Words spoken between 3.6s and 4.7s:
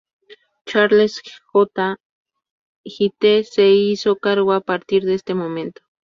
hizo cargo a